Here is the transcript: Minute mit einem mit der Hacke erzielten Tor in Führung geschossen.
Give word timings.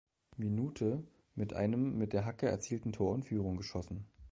Minute 0.35 1.03
mit 1.35 1.53
einem 1.53 1.95
mit 1.95 2.13
der 2.13 2.25
Hacke 2.25 2.47
erzielten 2.49 2.91
Tor 2.91 3.13
in 3.13 3.21
Führung 3.21 3.55
geschossen. 3.57 4.07